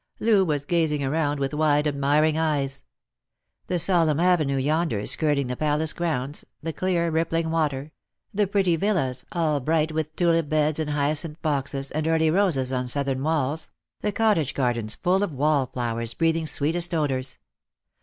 Loo 0.19 0.43
was 0.43 0.65
gazing 0.65 1.03
around 1.03 1.39
with 1.39 1.53
wide 1.53 1.87
admiring 1.87 2.35
eyes. 2.35 2.85
The 3.67 3.77
solemn 3.77 4.19
avenue 4.19 4.57
yonder 4.57 5.05
skirting 5.05 5.45
the 5.45 5.55
Palace 5.55 5.93
grounds, 5.93 6.43
the 6.63 6.73
clear 6.73 7.11
rippling 7.11 7.51
water, 7.51 7.91
Lost 8.33 8.33
for 8.33 8.39
Love. 8.39 8.39
103 8.45 8.45
the 8.45 8.51
pretty 8.51 8.75
villas, 8.77 9.25
all 9.31 9.59
bright 9.59 9.91
with 9.91 10.15
tulip 10.15 10.49
beds 10.49 10.79
and 10.79 10.89
hyacinth 10.89 11.39
boxes, 11.43 11.91
and 11.91 12.07
early 12.07 12.31
roses 12.31 12.71
on 12.71 12.87
southern 12.87 13.21
walls; 13.21 13.69
the 14.01 14.11
cottage 14.11 14.55
gardens 14.55 14.95
full 14.95 15.21
of 15.21 15.31
wall 15.31 15.67
flowers 15.67 16.15
breathing 16.15 16.47
sweetest 16.47 16.95
odours. 16.95 17.37